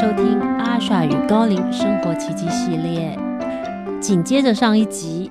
[0.00, 3.14] 收听阿傻与高龄生活奇迹系列。
[4.00, 5.30] 紧接着上一集，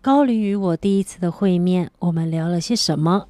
[0.00, 3.28] 高龄与我第一次的会面，我们聊了些什么？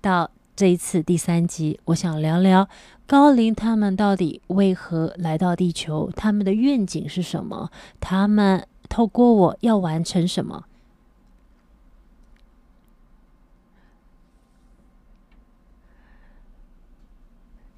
[0.00, 2.68] 到这一次第三集，我想聊聊
[3.08, 7.68] 高龄他们到底为何来到地球，他们的愿景是什么？
[7.98, 10.66] 他们透过我要完成什么？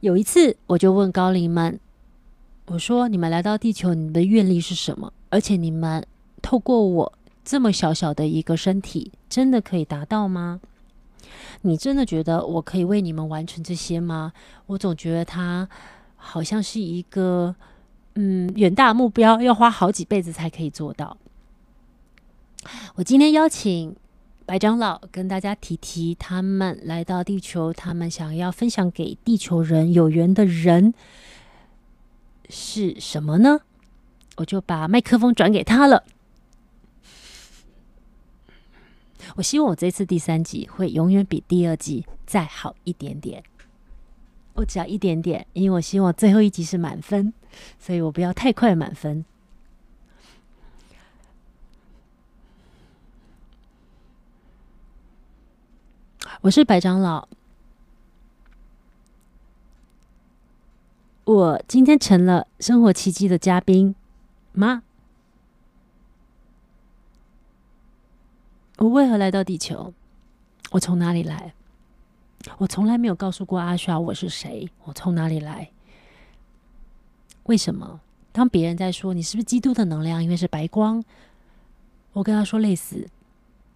[0.00, 1.80] 有一次，我就问高龄们
[2.66, 5.12] ：“我说，你们来到地球，你们的愿力是什么？
[5.30, 6.04] 而且你们
[6.40, 7.12] 透过我
[7.44, 10.60] 这么小小的一个身体，真的可以达到吗？
[11.62, 14.32] 你真的觉得我可以为你们完成这些吗？
[14.66, 15.68] 我总觉得它
[16.16, 17.54] 好像是一个
[18.14, 21.16] 嗯远大目标，要花好几辈子才可以做到。
[22.96, 23.94] 我今天邀请。”
[24.46, 30.92] 白长老跟大家提提，他们来到地球，他们想要分享给地球人有缘的人
[32.54, 33.62] 是什么呢？
[34.36, 36.04] 我就把麦克风转给他了。
[39.34, 43.42] 我希望我这次第三集会永远比第二集再好一点点。
[44.52, 47.32] 我只要一点点，因为我希望最后一集是满分，
[47.80, 49.24] 所以我不要太快满分。
[56.40, 57.28] 我是白长老，
[61.34, 63.96] 我今天成了生活奇迹的嘉宾
[64.52, 64.84] 吗？
[68.76, 69.92] 我为何来到地球？
[70.70, 71.52] 我从哪里来？
[72.58, 75.72] 我从来没有告诉过阿刷我是谁，我从哪里来？
[77.46, 78.00] 为什么？
[78.30, 81.02] 当别人在说你是不是基督的能量，因为是白光，
[82.12, 83.08] 我跟他说类似。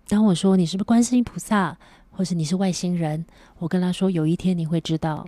[0.07, 1.77] 当我说你是不是观世音菩萨？
[2.13, 3.27] 或是你是外星人，
[3.59, 5.27] 我跟他说有一天你会知道。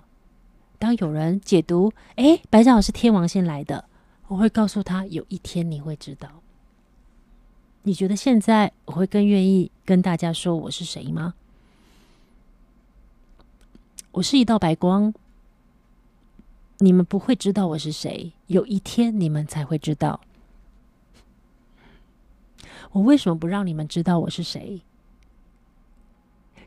[0.81, 3.85] 当有人解读，哎，白长老是天王星来的，
[4.29, 6.41] 我会告诉他有一天你会知道。
[7.83, 11.35] 你觉得现在我会更愿意跟大家说我是谁吗？
[14.13, 15.13] 我是一道白光，
[16.79, 20.23] 你们不会知道我是谁，有一天你们才会知道。
[22.93, 24.81] 我为什么不让你们知道我是谁？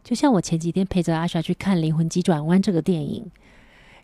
[0.03, 3.31] 就像我前几天陪着阿莎去看《灵魂急转弯》这个电影，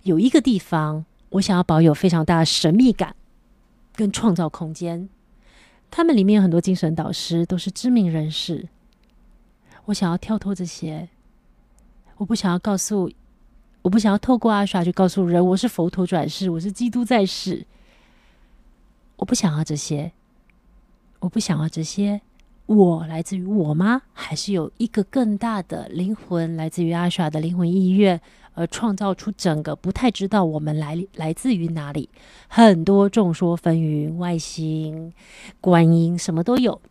[0.03, 3.15] 有一个地方我想要保有非常大的神秘感
[3.95, 5.09] 跟创造空间。
[5.91, 8.67] 他们里面有很多精神导师，都是知名人士。
[9.85, 11.09] 我想要跳脱这些，
[12.17, 13.11] 我不想要告诉，
[13.81, 17.65] 我不想要透过阿莎去告诉人我是佛陀转世，我是基督在世。
[19.15, 20.11] 我不想要这些，
[21.19, 22.21] 我不想要这些。
[22.67, 24.03] 我来自于我吗？
[24.13, 28.21] 还是有一个更大的灵魂来自于阿莎的灵魂意愿，
[28.59, 32.09] 而创造出整个不太知道我们来来自于哪里？
[32.49, 35.13] 很多众说纷纭，外星、
[35.61, 36.81] 观音什么都有。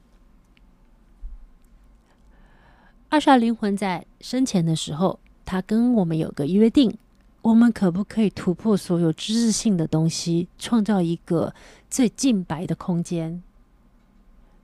[3.10, 6.96] 二十二灵魂在生前的时候，他跟我们有个约定：
[7.42, 11.54] 我们可不可以突破所有知识性的东西，创造一个
[11.90, 13.42] 最净白的空间？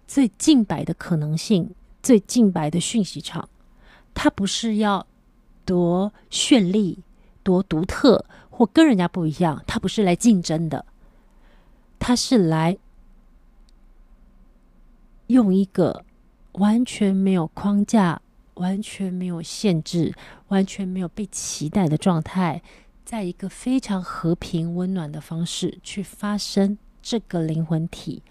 [0.07, 3.47] 最净白的可能性，最净白的讯息场，
[4.15, 5.07] 它不是要
[5.65, 6.99] 多绚丽、
[7.43, 10.85] 多独特或跟人家不一样，它不是来竞争的，
[11.99, 12.79] 它是来
[15.27, 16.05] 用一个
[16.53, 18.21] 完全没有框架、
[18.55, 20.15] 完全没有限制、
[20.49, 22.63] 完全没有被期待的状态，
[23.05, 28.23] 在一个非常和平、温暖的方式去发生这个灵魂体，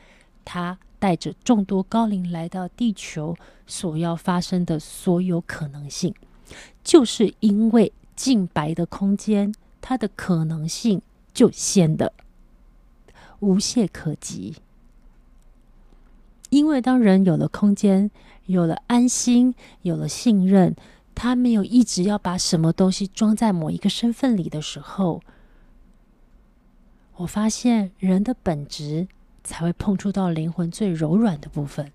[0.46, 0.78] 它。
[1.04, 3.36] 带着众多高龄来到地球，
[3.68, 6.16] 所要发生的所有可能性，
[6.84, 11.02] 就是因为净白的空间，它的可能性
[11.34, 12.14] 就显得
[13.40, 14.56] 无懈可击。
[16.50, 18.10] 因为当人有了空间，
[18.46, 20.76] 有了安心，有了信任，
[21.14, 25.22] 他没有一直要把什么东西装在某一个身份里的时候，
[27.18, 29.08] 我发现人的本质。
[29.46, 31.92] 才会碰触到灵魂最柔软的部分。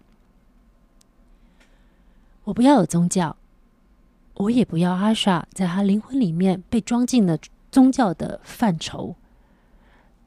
[2.44, 3.37] 我不要有宗教，
[4.38, 7.36] 我也不要阿莎在他灵魂里面被装进了
[7.70, 9.14] 宗教的范畴。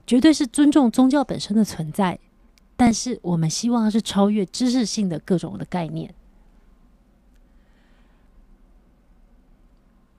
[0.06, 2.20] 绝对是尊重宗教本身的存在，
[2.76, 6.14] 但是我们希望是超越知识性的各种的概念。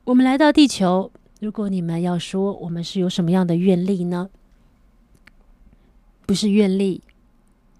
[0.05, 4.31] 我们来到地球，如果你们要说我们是有什么样的愿力呢？
[6.25, 7.03] 不是愿力，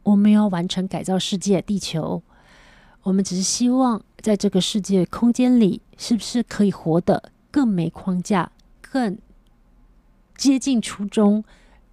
[0.03, 2.23] 我们要完成改造世界、地球。
[3.05, 8.51] 我们只是希望在这个世界空间里，是不是可以活得更没框架、
[8.81, 9.17] 更
[10.37, 11.45] 接近初衷，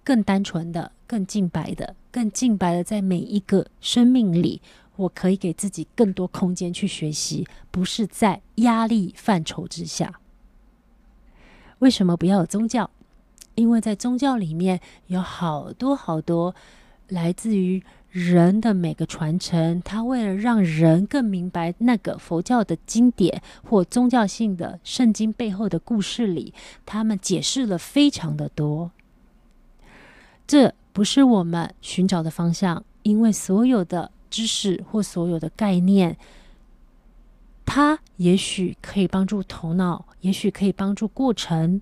[0.02, 4.60] 更单纯的、更净白的、更净白的，在每一个生命里，
[4.96, 10.18] 我可以给自己更多空间去学习，不是在压力范畴之下。
[11.78, 12.90] 为什么不要有宗教？
[13.54, 16.52] 因为在宗教里面有好多好多
[17.06, 17.80] 来自于
[18.10, 26.52] 人的每个传承，他为了让人更明白那个佛教的经典或宗教性的圣经背后的故事里，
[26.84, 28.90] 他们解释了非常的多。
[30.44, 36.16] 这不是我们寻找的方向，因为所有的知识或所有的概念，
[37.64, 41.80] 它也许可以帮助头脑，也许可以帮助过程。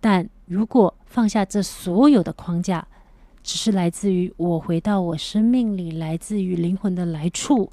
[0.00, 2.88] 但如果放下这所有的框架，
[3.46, 7.70] 只是来自于我回到我生命里，来自于灵魂的来处，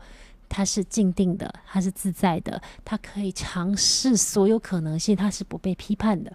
[0.48, 6.32] 它是静定的，它是自在的，它可以尝试所有可能性，它是不被批判的。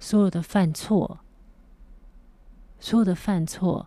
[0.00, 1.20] 所有的犯错，
[2.80, 3.86] 所有的犯错，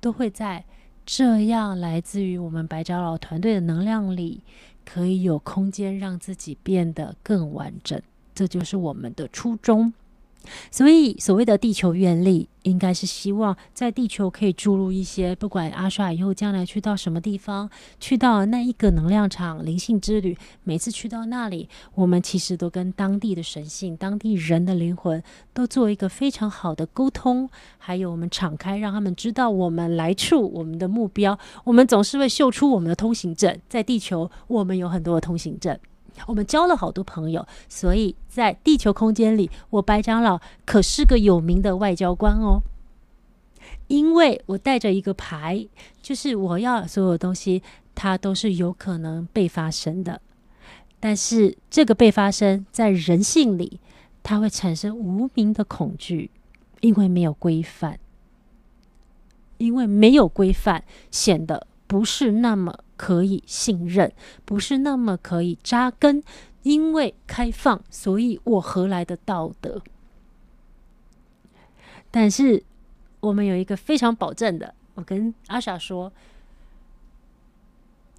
[0.00, 0.64] 都会在
[1.04, 4.42] 这样来自于我们白长老团队的能量里，
[4.86, 8.00] 可以有空间让自己变得更完整。
[8.34, 9.92] 这就是我们的初衷。
[10.70, 17.68] 所以，所谓的地球愿力，应该是希望在地球可以注入一些，不管阿刷以后将来去到什么地方，
[18.00, 27.48] 去到那一个能量场、灵性之旅，每次去到那里，我们其实都跟当地的神性、当地人的灵魂都做一个非常好的沟通，
[27.78, 31.38] 还有我们敞开，让他们知道我们来处、我们的目标。
[31.64, 35.78] 我们总是会秀出我们的通行证，在地球，我们有很多的通行证。
[36.26, 42.62] 我们交了好多朋友，所以在地球空间里，我白长老可是个有名的外交官哦。
[43.88, 45.66] 因为我带着一个牌，
[46.00, 47.62] 就是我要所有东西，
[47.94, 50.20] 它都是有可能被发生的。
[51.00, 53.80] 但是这个被发生在人性里，
[54.22, 56.30] 它会产生无名的恐惧，
[56.80, 57.98] 因为没有规范，
[59.58, 62.83] 因为没有规范，显得不是那么。
[62.96, 64.12] 可以信任，
[64.44, 66.22] 不是那么可以扎根。
[66.62, 69.82] 因为开放，所以我何来的道德？
[72.10, 72.62] 但是
[73.20, 76.10] 我们有一个非常保证的，我跟阿傻说：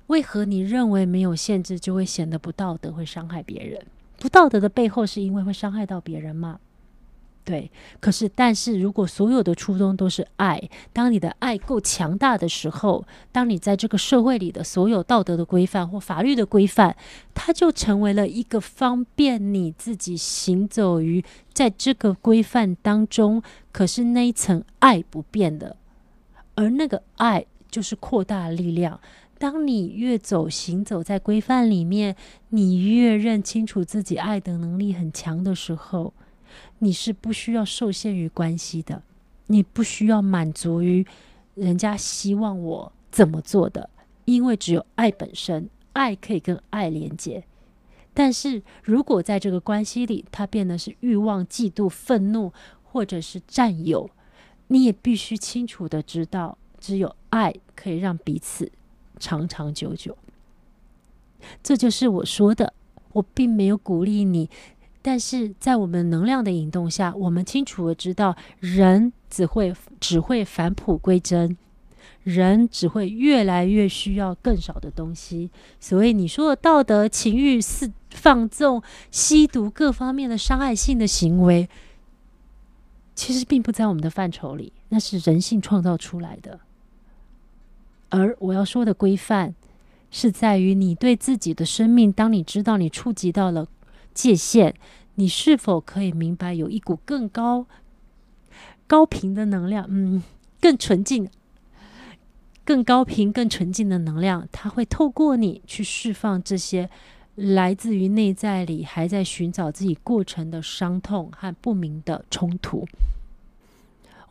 [0.06, 3.84] 为何你认为没有限制就会显得不道德，会伤害别人？
[4.20, 6.60] 不道德的背后是因为会伤害到别人吗？
[7.46, 7.70] 对，
[8.00, 10.60] 可是，但是如果所有的初衷都是爱，
[10.92, 16.98] 当你的爱够强大的时候，当你在这个社会里的所有道德的规范或法律的规范，
[17.36, 23.44] 它就成为了一个方便你自己行走于在这个规范当中。
[23.72, 25.78] 可是那一层爱不变的，
[26.56, 29.00] 而那个爱就是扩大力量。
[29.38, 32.16] 当你越走行走在规范里面，
[32.50, 36.12] 你越认清楚自己爱的能力很强的时候。
[36.80, 39.02] 你是不需要受限于关系的，
[39.48, 41.06] 你不需要满足于
[41.54, 43.90] 人家希望我怎么做的，
[44.26, 47.44] 因为只有爱本身，爱可以跟爱连接。
[48.14, 52.54] 但是如果在这个关系里，它变得是欲望、嫉妒、愤怒，
[52.84, 54.10] 或者是占有，
[54.68, 58.72] 你也必须清楚的知道，只有爱可以让彼此
[59.20, 60.18] 长长久久。
[61.62, 62.74] 这就是我说的，
[63.12, 64.50] 我并没有鼓励你。
[65.08, 71.56] 但是在我们能量的引动下，我们清楚的知道，人只会只会返璞归真，
[72.24, 75.52] 人只会越来越需要更少的东西。
[75.80, 78.82] 所以你说的道德、情欲、肆放纵、
[79.12, 81.70] 吸毒各方面的伤害性的行为，
[83.14, 86.62] 其实并不在我们的范畴里，那是人性创造出来的。
[88.10, 89.54] 而我要说的规范，
[90.10, 93.68] 是在于你对自己的生命，当你知道你触及到了。
[94.16, 94.74] 界限，
[95.14, 97.68] 你是否可以明白有一股更高、
[98.88, 99.86] 高频的能量？
[99.90, 100.24] 嗯，
[100.60, 101.30] 更纯净、
[102.64, 106.90] 更高频、更纯净的能量，它会透过你去释放这些
[107.36, 112.88] 来自于内在里还在寻找自己过程的伤痛和不明的冲突。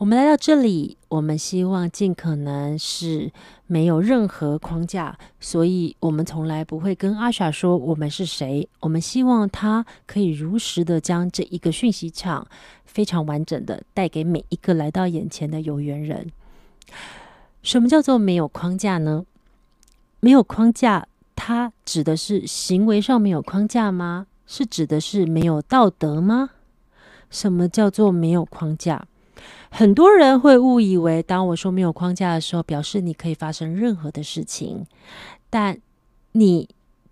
[0.05, 3.33] 我们来到这里，我们希望尽可能是
[3.67, 8.69] 没有任何框架，所以我们从来不会跟阿傻说我们是谁。
[8.81, 12.47] 我们希望他可以如实的将这一个讯息场
[12.85, 16.31] 非常完整的带给每一个来到眼前的有缘人。
[17.63, 19.25] 什么叫做没有框架呢？
[20.21, 24.27] 没有框架，它指的是行为上没有框架吗？
[24.47, 26.51] 是指的是没有道德吗？
[27.31, 29.07] 什么叫做没有框架？
[29.71, 34.87] 很多人会误以为，当我说没有框架的时候，表示你可以发生任何的事情。
[35.51, 35.79] 但
[36.33, 36.69] 你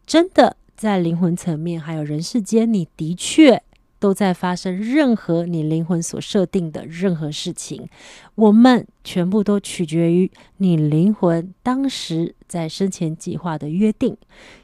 [0.07, 3.63] 真的在灵魂层面还有人世间，你的确
[3.99, 7.89] 都在发生任何你灵魂所设定的任何事情，
[8.35, 14.17] 我们全部都取决于你灵魂当时在生前计划的约定。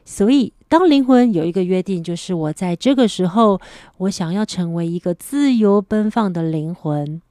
[0.05, 3.61] 所以，当灵魂有一个约定，就是我在这个时候，
[3.99, 7.23] 我想要成为一个自由奔放的灵魂。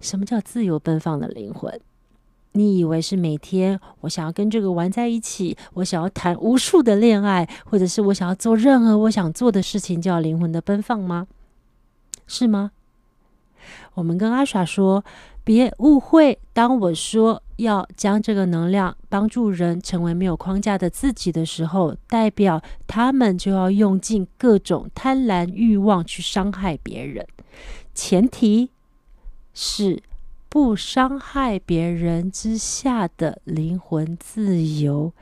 [0.00, 1.80] 什么叫自由奔放的灵魂？
[2.52, 11.28] 你以为是每天我想要跟这个玩在一起，我想要谈无数的恋爱，或者是我想要做任何我想做的事情，叫灵魂的奔放吗？
[12.26, 12.72] 是吗？
[13.94, 15.04] 我们跟阿耍说，
[15.44, 16.40] 别误会。
[16.52, 27.24] 当我说要将这个能量帮助人成为没有框架的自己的时候，代表他们就要用尽各种贪婪欲望去伤害别人。
[27.94, 28.70] 前提
[29.54, 30.02] 是。
[30.52, 35.12] 不伤害别人之下的灵魂自由，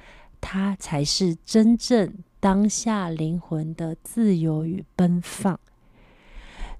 [0.40, 5.60] 它才是真正当下灵魂的自由与奔放。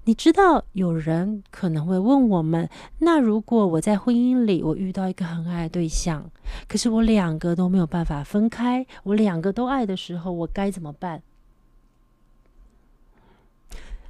[0.05, 6.27] 你知道，有人可能会问我们：那如果我在婚姻里，我遇到一个很爱的对象，
[6.67, 11.21] 可是我两个都没有办法分开，我两个都爱的时候，我该怎么办？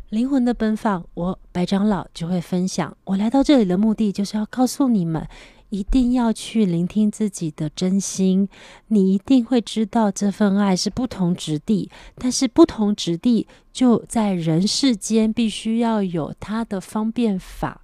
[0.09, 2.97] 灵魂的奔放，我白长老就会分享。
[3.03, 5.27] 我来到这里的目的，就是要告诉你们，
[5.69, 8.49] 一定要去聆听自己的真心。
[8.87, 17.81] 你一定会知道，这份爱是不同质地，但是不同质地就在人世间，必须要有它的方便法。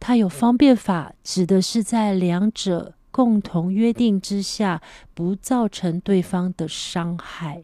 [0.00, 4.82] 它有方便法，指的是在两者共同约定之下，
[5.14, 7.62] 不造成对方的伤害。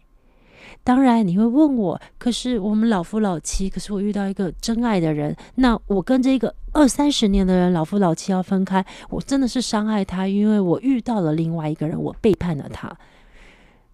[0.85, 12.97] 当然，你会问我，可是我们老夫老妻，可是我遇到一个真爱的人，那我跟这个二三十年的人老夫老妻要分开，我真的是伤害他，因为我遇到了另外一个人，我背叛了他。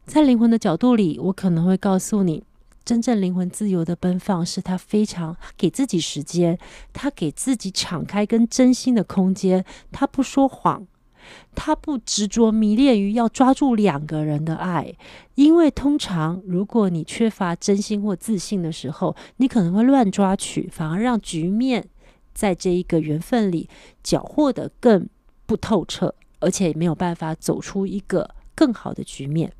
[0.06, 2.42] 在灵魂的角度里，我可能会告诉你，
[2.84, 6.58] 真正灵魂自由的奔放，是他非常给自己时间，
[6.94, 10.86] 他给自己敞开跟真心的空间，他不说谎。
[11.54, 14.94] 他不执着迷恋于要抓住两个人的爱，
[15.34, 21.86] 因为通常如果你缺乏真心或自信的时候，你可能会乱抓取，反而让局面
[22.32, 23.68] 在这一个缘分里
[24.02, 25.08] 缴获得更
[25.46, 29.52] 不透彻，而且没有办法走出一个更好的局面。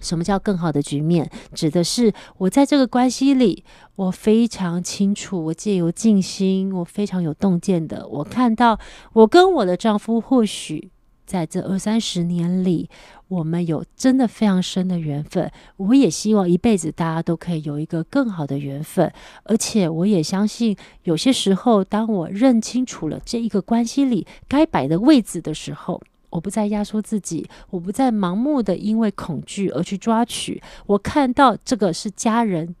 [0.00, 1.30] 什么叫更好的局面？
[1.54, 3.64] 指的是我在这个关系里，
[3.96, 8.78] 我非常清楚，我借由静心，我非常有洞见的，我看到
[9.12, 10.90] 我跟我的丈夫，或许
[11.26, 12.88] 在这二三十年里，
[13.28, 15.50] 我们有真的非常深的缘分。
[15.76, 19.12] 我也希望一辈子大家都可以有一个更好的缘分，
[19.42, 26.00] 而且我也相信，有些时候，当我认清楚了这一个关系里该摆的位置的时候。
[26.30, 30.62] 我不再压缩自己，我不再盲目的因为恐惧而去抓取。
[30.86, 32.74] 我看到这个是家人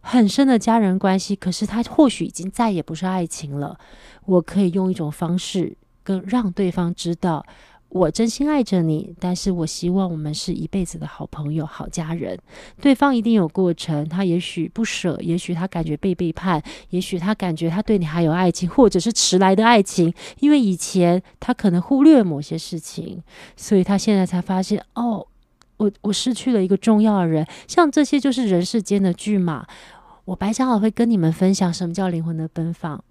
[0.00, 3.78] 很深的家人关系，可是他或许已经再也不是爱情了。
[4.24, 7.44] 我可以用一种方式，跟让对方知道。
[7.96, 12.38] 我真心爱着你，但是我希望我们是一辈子的好朋友、好家人。
[12.80, 23.22] 对方一定有过程，他也许不舍，也许他感觉被背叛，也许他感觉他对你还有爱情，或者是迟来的爱情，因为以前他可能忽略某些事情，
[23.56, 25.26] 所以他现在才发现，哦，
[25.78, 27.46] 我我失去了一个重要的人。
[27.66, 29.66] 像这些就是人世间的剧嘛。
[30.26, 33.04] 我白小好会跟你们分享什么叫灵魂的奔放。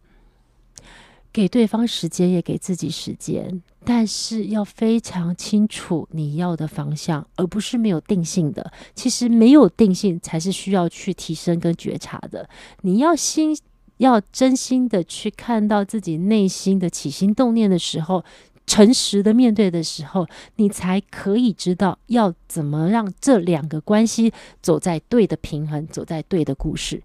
[1.35, 8.71] 给对方时间，也给自己时间，但是要非常清楚你要的方向，而不是没有定性的。
[8.93, 12.47] 其实没有定性才是需要去提升跟觉察的。
[12.83, 13.53] 你要心，
[13.97, 18.23] 要真心的去看到自己内心的起心动念的时候，
[18.65, 20.25] 诚实的面对的时候，
[20.55, 27.03] 你才可以知道要怎么让这两个关系走在对的平衡，走在对的故事。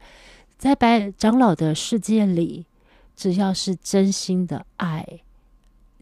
[0.57, 2.67] 在白长老的世界里。
[3.15, 5.21] 只要是真心的爱，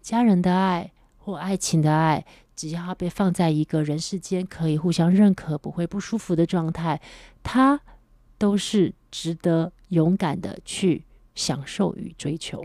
[0.00, 2.24] 家人的爱或爱情的爱，
[2.54, 7.00] 只要被放在一个人世间可以互相认可、不会不舒服的状态，
[7.42, 7.80] 它
[8.38, 12.64] 都是值得勇敢的去享受与追求。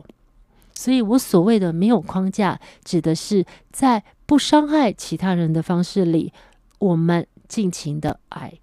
[0.74, 6.34] 所以我所谓的没有框架，指的是在不伤害其他人的方式里，
[6.80, 8.60] 我们尽情的爱。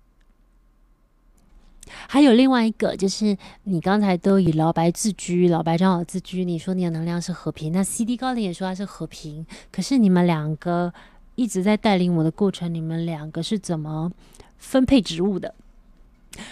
[2.09, 10.93] 还有另外一个，就是你刚才都以老白自居，老白长老自居，你说你的能量是和平，那 C D 高龄也说他是和平，可是你们两个
[11.35, 14.11] 一直在带领我的过程，你们两个是怎么
[14.59, 15.55] 分配职务的？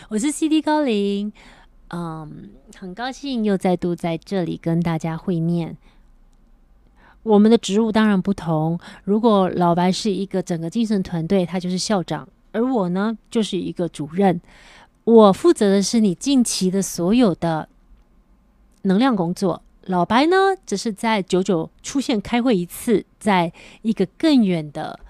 [0.09, 1.33] 我是 C D 高龄，
[1.89, 5.77] 嗯，很高兴又再度在这里跟大家会面。
[7.23, 14.41] 我们的职务当然不同，如果老白是一个整个精神团队，他就是校长，而我呢就是一个主任。
[15.09, 17.71] 我负责的是你近期的所有的
[18.83, 19.63] 能量工作。
[19.87, 23.51] 老白呢，只是在久久出现开会一次，在
[23.81, 25.01] 一个更远的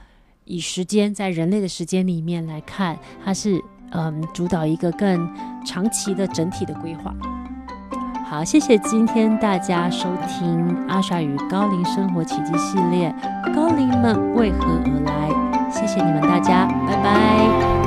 [0.45, 5.29] 以时间在人类的时间里面来看，它是嗯主导一个更
[5.67, 7.13] 长期的整体的规划。
[8.25, 13.13] 好，谢谢今天大家收听阿莎与高龄生活奇迹系列，
[13.53, 15.73] 高龄们为何而来？
[15.73, 17.78] 谢谢你们大家，拜拜。